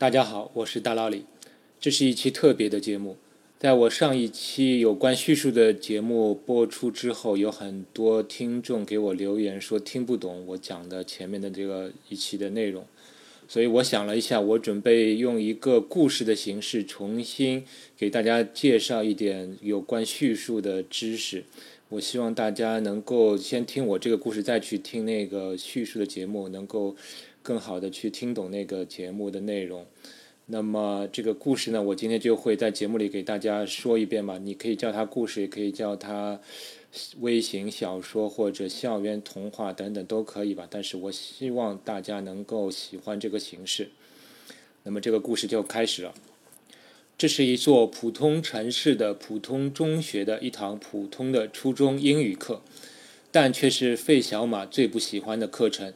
[0.00, 1.24] 大家好，我是大老李。
[1.80, 3.16] 这是一期特别的节目。
[3.58, 12.86] 在我上一期有关叙述的节目播出之后，有很多听众给我留言说听不懂我讲的前面的这个一期的内容，
[13.48, 17.64] 所以我想了一下，我准备用一个故事的形式重新
[17.96, 21.42] 给大家介绍一点有关叙述的知识。
[21.88, 26.94] 我希望大家能够先听我这个故事，再去听那个叙述的节目，能够
[27.42, 29.86] 更好的去听懂那个节目的内容。
[30.46, 34.38] 那么这个故事呢，我今天就会在节目里给大家说一遍吧。
[34.38, 36.40] 你可以叫它故事，也可以叫它
[37.20, 40.66] 微型小说或者校园童话等等都可以吧。
[40.70, 43.90] 但是我希望大家能够喜欢这个形式。
[44.84, 46.14] 那么这个故事就开始了。
[47.18, 52.62] 这是一座普通城市的普通中学的一堂普通的初中英语课，
[53.30, 55.92] 但却是费小马最不喜欢的课程。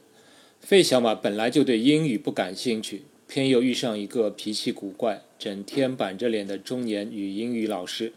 [0.63, 3.03] 费小马本来就对英语不感兴趣。
[3.27, 8.13] 偏又遇上一个脾气古怪、整天板着脸的中年女英语老师。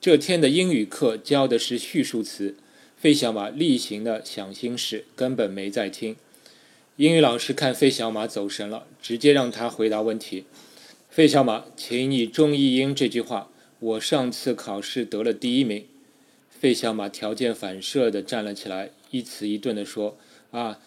[0.00, 2.54] 这天的英语课教的是叙述词，
[2.96, 6.14] 费小马例行的想心事，根本没在听。
[6.96, 10.44] 英语老师看费小马走神了，直接让他回答问题。
[11.08, 13.48] 费小马，请你中译英这句话。
[13.80, 15.86] 我上次考试得了第一名。
[16.50, 20.16] 费小马条件反射的站了起来，一词一顿的说
[20.52, 20.78] ：“啊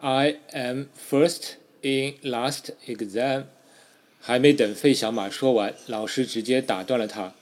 [0.00, 3.44] ，I am first。” In last exam，
[4.20, 7.32] 还没等费小马说完，老师直接打断了他。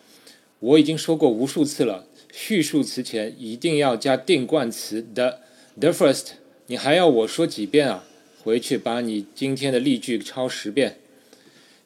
[0.61, 6.35] 我已经说过无数次了，叙述词前一定要加定冠词 the，the first。
[6.67, 8.05] 你还要我说几遍啊？
[8.45, 10.99] 回去把你今天的例句抄十遍。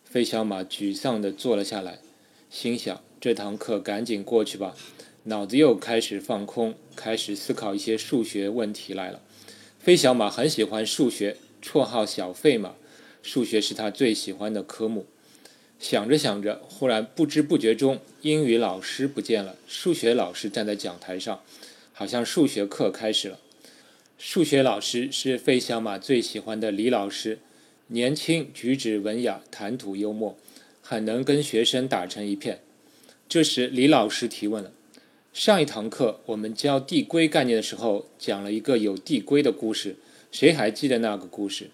[0.04, 2.00] 费小马沮丧地坐了下来，
[2.50, 4.76] 心想：这堂课赶紧过去吧。
[5.24, 9.22] 脑子又开始放空，开始思考一些数学问题来了。
[9.82, 11.38] 费小马很喜欢数学。
[11.60, 12.74] 绰号小费马，
[13.20, 15.06] 数学是他最喜欢的科目。
[15.80, 21.42] 想着想着，忽然不知不觉中，英语老师不见了，数学老师站在讲台上，
[21.92, 23.40] 好像数学课开始了。
[24.18, 27.40] 数学老师是费小马最喜欢的李老师，
[27.88, 30.36] 年轻，举止文雅，谈吐幽默，
[30.80, 32.60] 很能跟学生打成一片。
[33.28, 34.70] 这时，李老师提问了：
[35.32, 39.96] 上一堂课我们教递归概念的时候，讲了一个有递归的故事。
[40.30, 41.70] 谁还记得那个故事？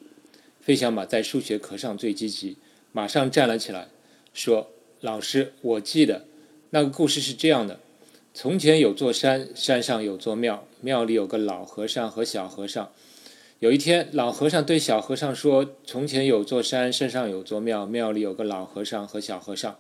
[0.61, 2.57] 费小马在数学课上最积极，
[2.93, 3.89] 马上站了起来，
[4.33, 4.71] 说
[5.01, 6.27] ：“老师，我记得
[6.71, 7.81] 那个故事是这样的：
[8.33, 12.93] 从前有座山，山上有座庙，庙里有个老和尚和小和尚。
[13.59, 19.77] 有一天，老和尚对小和尚说：‘从前有座山，山上有座庙，庙里有个老和尚和小和尚。’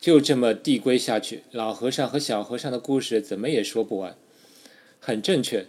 [0.00, 4.16] 就这么递归下去，老和尚和小和尚的故事怎么也说不完。
[5.00, 5.66] 很正确。”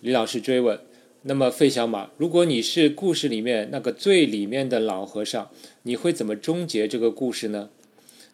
[0.00, 0.80] 李老师追问。
[1.24, 5.50] 那么，费小马，如果你是故事里面那个最里面的老和尚，
[5.84, 7.70] 你会怎么终结这个故事呢？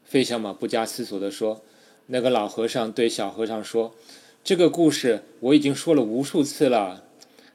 [0.07, 1.63] 费小马不加思索地说
[2.09, 3.95] ：“那个老和尚对小和尚说，
[4.43, 7.05] 这个故事我已经说了无数次了。”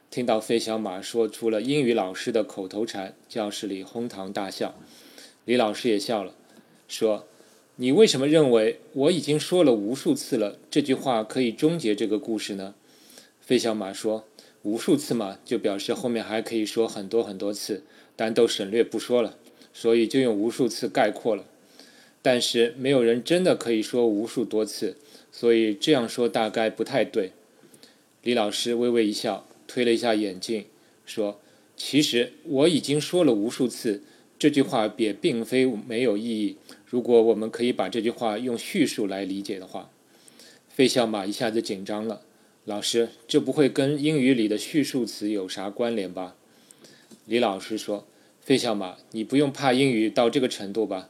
[0.08, 4.76] 听到费小马说出了英语老师的口头禅，教室里哄堂大笑。
[5.44, 6.32] 李老师也笑了，
[6.86, 7.26] 说
[7.76, 12.74] ：“你为什么认为我已经说了无数次了这句话可以终结这个故事呢？”
[13.40, 14.24] 费小马说。
[14.62, 17.82] 无数次嘛，就表示后面还可以说很多很多次，
[18.16, 19.36] 但都省略不说了，
[19.74, 21.44] 所以就用无数次概括了。
[22.22, 24.96] 但是没有人真的可以说无数多次，
[25.30, 27.32] 所以这样说大概不太对。
[28.22, 30.64] 李老师微微一笑，推了一下眼镜，
[31.04, 31.38] 说
[31.76, 34.02] ：“其实我已经说了无数次，
[34.44, 36.58] 这句话也并非没有意义。
[36.84, 39.90] 如果我们可以把这句话用叙述来理解的话。”
[40.68, 42.20] 费小马一下子紧张了。
[42.66, 46.36] 老师，这不会跟英语里的叙述词有啥关联吧？
[47.24, 48.06] 李老师说
[48.44, 51.08] ：“费小马，你不用怕英语到这个程度吧？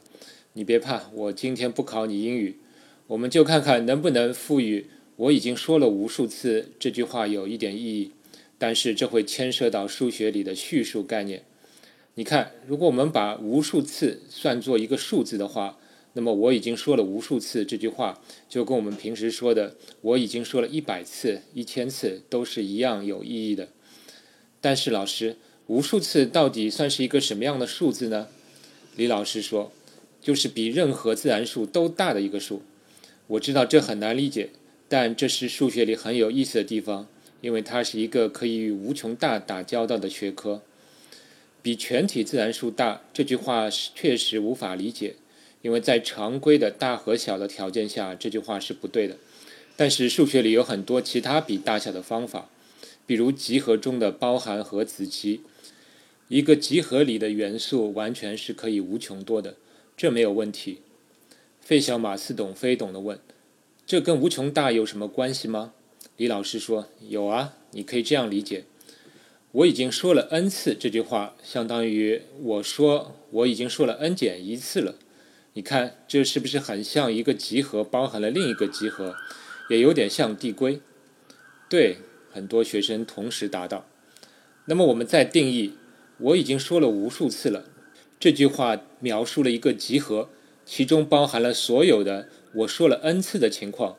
[0.53, 2.55] 你别怕，我今天不考你英语，
[3.07, 4.85] 我们就看看能不能赋予
[5.17, 8.11] 我已经说了无数次这句话有一点意义。
[8.57, 11.43] 但是这会牵涉到数学里的叙述概念。
[12.15, 15.77] 你看，如果我们把无数次算作一个数字的话。”
[16.17, 23.67] 那么我已经说了无数次这句话，就跟我们平时说的“我已经说了一百次、一千次”都是一样有意义的。
[24.61, 25.35] 但是老师，
[25.67, 28.29] 无数次到底算是一个什么样的数字呢？
[28.95, 29.73] 李老师说，
[30.21, 32.61] 就是比任何自然数都大的一个数。
[33.27, 34.51] 我知道这很难理解，
[34.87, 37.09] 但这是数学里很有意思的地方，
[37.41, 40.61] 因为它是一个可以与无穷大打交道的学科。
[41.65, 45.15] 比全体自然数大这句话是确实无法理解。
[45.63, 49.17] 因为在常规的大和小的条件下，这句话是不对的。
[49.75, 52.51] 但是数学里有很多其他比大小的方法，
[53.07, 55.41] 比如集合中的包含和子集。
[56.27, 59.55] 一个集合里的元素完全是可以无穷多的，
[59.97, 60.81] 这没有问题。
[61.59, 63.19] 费小马似懂非懂地问
[63.87, 65.73] ：“这跟无穷大有什么关系吗？”
[66.17, 68.65] 李老师说：“有啊，你可以这样理解。
[69.55, 74.95] 我已经说了 n 次这句话，相当于我说我已经说了 n 减一次了。
[75.53, 79.15] 你看，这是不是很像一个集合包含了另一个集合，
[79.69, 80.81] 也有点像递归？”
[81.69, 81.99] 对，
[82.33, 83.87] 很多学生同时答道。
[84.65, 85.75] 那么我们再定义
[86.19, 87.63] ：“我已经说了无数次了。”
[88.19, 90.27] 这句话描述了一个集合。
[90.65, 93.95] 其中包含了所有的我说了 n 次的情况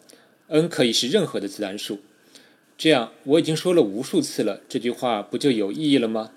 [0.48, 2.00] ，n 可以是任何的自然数。
[2.78, 6.32] 这样我已经说了无数次了，这句话不就有意义了吗？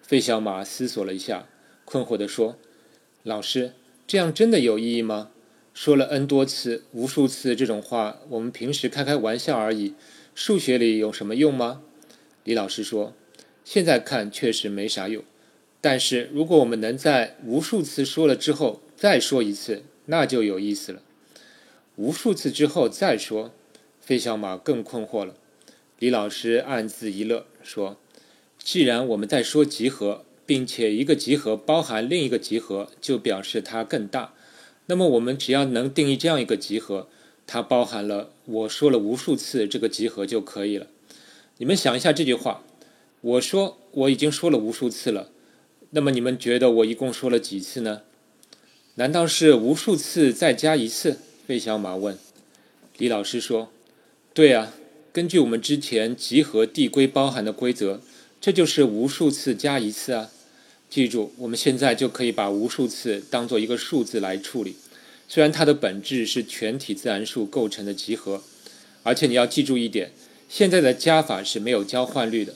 [0.00, 1.46] 费小马思索了一下，
[1.84, 2.56] 困惑地说
[3.22, 3.74] ：“老师，
[4.06, 5.30] 这样真的有意义吗？
[5.74, 9.94] 说了 n 多次、无数次这种话，我们平时开开玩笑而已，
[10.34, 11.82] 数学里有什么用吗？”
[12.44, 13.12] 李老师说
[13.62, 15.22] ：“现在看确实没啥用，
[15.82, 21.02] 但是如果我们能在无数次说了之后，再说一次，那就有意思了。
[21.96, 23.52] 无数次之后再说，
[24.00, 25.34] 费小马更困惑了。
[26.00, 27.98] 李老师暗自一乐，说
[28.58, 34.32] ：“既然我们在说集合，并且一个集合包含另一个集合，就表示它更大。
[34.86, 37.08] 那么我们只要能定义这样一个集合，
[37.46, 40.86] 它包含了我说了无数次这个集合就可以了。
[41.58, 42.64] 你们想一下这句话，
[43.20, 45.28] 我说我已经说了无数次了，
[45.90, 48.00] 那么你们觉得我一共说了几次呢？”
[48.96, 51.18] 难道是无数次再加一次？
[51.48, 52.18] 魏小马问。
[52.96, 53.70] 李老师说
[54.32, 54.72] ：“对啊，
[55.12, 58.00] 根据我们之前集合递归包含的规则，
[58.40, 60.30] 这就是无数次加一次啊。
[60.88, 64.76] 记住，我们现在就可以把无数次当做一个数字来处理。
[65.28, 68.42] 虽然它的本质是全体自然数构成的集合，
[69.02, 70.12] 而且你要记住一点，
[70.48, 72.54] 现在的加法是没有交换律的。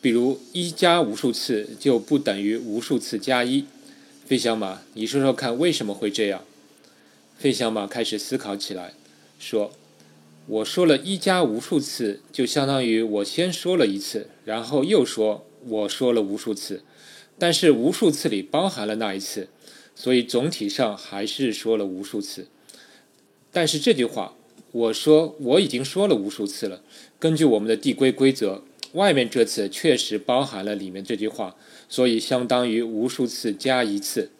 [0.00, 3.64] 比如一加无数次就不等于无数次加一。”
[4.26, 6.44] 费小马，你说说看，为什么会这样？
[7.38, 8.94] 费小马开始思考起来，
[9.38, 9.72] 说
[10.46, 16.82] ：“我说了一加无数次，就相当于我先说了一次，然后又说我说了无数次，
[17.38, 19.48] 但是无数次里包含了那一次，
[19.94, 22.48] 所以总体上还是说了无数次。
[23.52, 24.34] 但是这句话，
[24.72, 26.82] 我说我已经说了无数次了，
[27.18, 28.62] 根据我们的递归规则。”
[28.92, 31.56] 外面这次确实包含了里面这句话，
[31.88, 34.30] 所以相当于无数次加一次。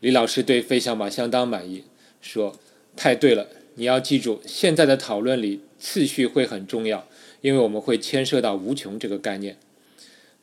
[0.00, 1.84] 李老师对费小马相当满意，
[2.20, 2.58] 说
[2.96, 7.06] ：“太对了，你要记住，现在的讨论里次序会很重要，
[7.40, 9.56] 因为我们会牵涉到无穷这个概念。”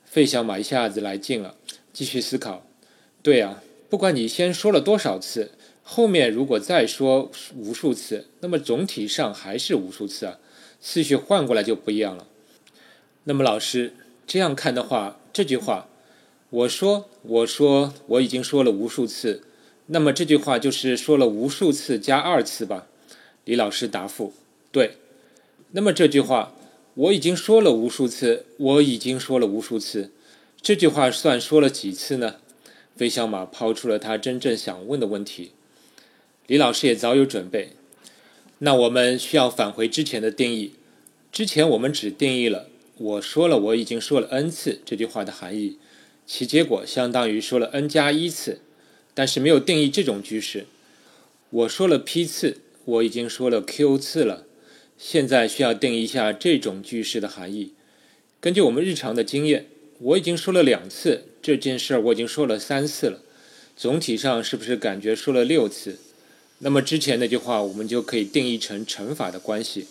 [0.05, 1.55] 费小马一下子来劲了，
[1.93, 2.65] 继续思考
[3.21, 5.51] ：“对啊，不管你先说了多少次，
[5.83, 10.39] 后面如果再说无数次，那么总体上还是无数次啊，
[10.81, 12.27] 次序换过来就不一样了。”
[13.25, 13.93] 那么老师
[14.25, 15.89] 这样看的话，这句话，
[16.49, 19.43] 我说我说我已经说了无数次，
[19.87, 22.87] 那么这句话就是说了无数次加二次吧？
[23.47, 24.33] 李老师答复：
[24.73, 24.97] 对。
[25.71, 26.53] 那么这句话
[26.95, 30.11] 我已经说了无数次，我已经说了无数次，
[30.61, 32.35] 这句话算说了几次呢？
[32.97, 35.51] 飞小马抛出了他真正想问的问题。
[36.47, 37.69] 李老师也早有准备。
[38.59, 40.73] 那我们需要返回之前的定义，
[41.31, 42.67] 之前我们只定义了。
[42.97, 45.77] 我说了，我已经说了 n 次这句话的含义，
[46.25, 48.59] 其结果相当于说了 n 加一次，
[49.13, 50.65] 但是没有定义这种句式。
[51.49, 52.57] 我说了 p 次，
[52.87, 54.45] 我已经说了 q 次了，
[54.97, 57.73] 现在需要定一下这种句式的含义。
[58.39, 59.65] 根据我们日常的经验，
[59.99, 63.19] 我已经说了两次这件事儿，我已经说了三次了，
[63.75, 65.97] 总体上是不是感觉说了六次？
[66.59, 69.87] 那么之前那句话我们就可以定义成乘法的关系。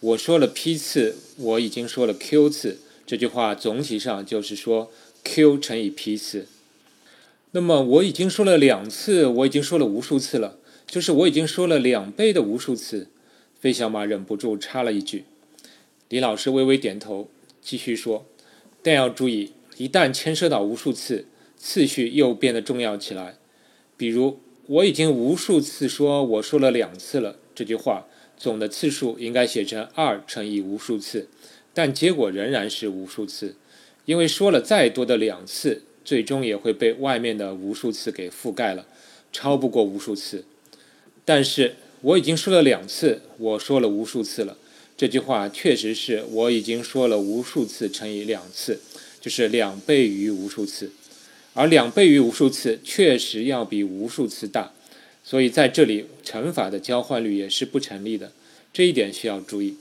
[0.00, 4.92] 我说了 p 次，我已经说了 q 次，这句话总体上就是说
[5.24, 6.46] q 乘以 p 次。
[7.52, 13.08] 那么我已经说了两次，我已经说了无数次了，就是我已经说了两倍的无数次。
[13.58, 15.24] 费小马忍不住插了一句。
[16.08, 17.28] 李老师微微点头，
[17.60, 18.26] 继续说
[18.82, 21.26] ：“但要注意，一旦牵涉到无数次，
[21.56, 23.36] 次序又变得重要起来。
[23.96, 28.06] 比如，我已经无数次说我说了两次了这句话。”
[28.38, 31.26] 总的次数应该写成二乘以无数次，
[31.72, 33.56] 但结果仍然是无数次，
[34.04, 38.86] 因为说了再多的两次，最终也会被外面的无数次给覆盖了，
[39.32, 40.44] 超不过无数次。
[41.26, 44.56] 但是我已经说了两次，我说了无数次了，
[44.96, 48.80] 这句话确实是我已经说了无数次乘以两次，
[49.20, 50.92] 就是两倍于无数次，
[51.52, 54.72] 而两倍于无数次确实要比无数次大。
[55.24, 58.30] 所以在这里，乘法的交换律也是不成立的，
[58.72, 59.74] 这一点需要注意。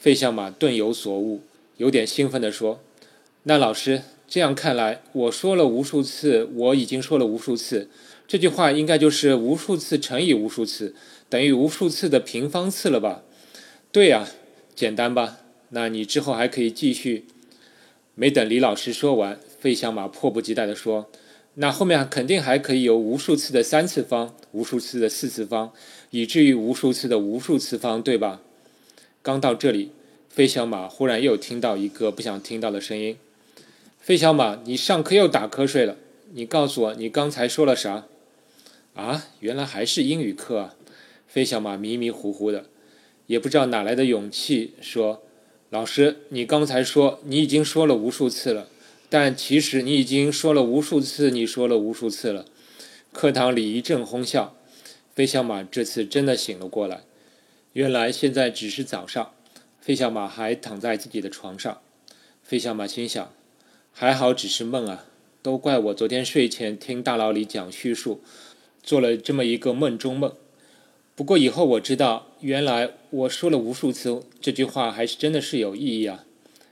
[0.00, 1.42] 费小马顿有所悟，
[1.76, 2.80] 有点兴奋地说
[3.44, 7.90] ：“那老师，这样看来，我说了无数次，我已经说了无数次，
[8.28, 10.94] 这句话应该就是无数次乘以无数次，
[11.30, 13.22] 等于无数次的平方次了吧？
[13.90, 14.28] 对呀，
[14.74, 15.38] 简单吧？
[15.70, 17.24] 那你之后还可以继续。
[18.14, 21.10] 没等李老师说完，费小马迫不及待地说
[21.54, 25.72] ：“那后面肯定还可以有无数次的三次方，无数次的四次方，
[26.10, 28.42] 以至于无数次的无数次方，对吧？”
[29.22, 29.92] 刚到这里，
[30.28, 33.16] 费小马忽然又听到一个不想听到的声音
[33.98, 35.96] ：“费小马，你上课又打瞌睡了？
[36.34, 38.04] 你告诉我，你刚才说了啥？”
[38.98, 40.74] 啊，原来还是英语课啊！
[41.28, 42.64] 费小马迷迷糊糊的，
[43.28, 45.22] 也不知道哪来的勇气说。
[45.70, 48.66] 老师，你刚才说你已经说了无数次了，
[49.08, 52.46] 但其实你已经说了无数次，你说了无数次了。
[53.12, 54.56] 课堂里一阵哄笑，
[55.14, 57.02] 飞小马这次真的醒了过来。
[57.74, 59.30] 原来现在只是早上，
[59.80, 61.80] 飞小马还躺在自己的床上。
[62.42, 63.32] 飞小马心想：
[63.92, 65.04] 还好只是梦啊，
[65.40, 68.22] 都怪我昨天睡前听大佬里讲叙述，
[68.88, 70.32] 做了这么一个梦中梦。
[71.14, 76.24] 不过以后我知道，原来我说了无数次这句话，还是真的是有意义啊！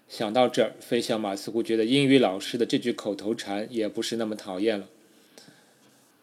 [0.08, 4.86] 想到这儿，飞小马似乎觉得英语老师的这句口头禅也不是那么讨厌了。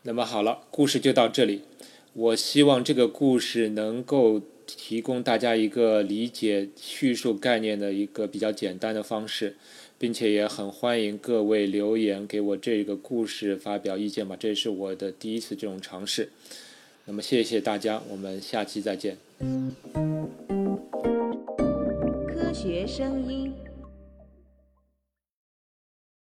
[0.02, 1.62] 那么好了，故事就到这里。
[2.14, 9.58] 我希望这个故事能够提供大家一个理解叙述概念的一个比较简单的方式，
[10.04, 14.36] 并且也很欢迎各位留言给我这个故事发表意见吧。
[14.38, 16.28] 这是我的第一次这种尝试。
[17.06, 19.18] 那么谢谢大家，我们下期再见。
[22.28, 23.54] 科学声音。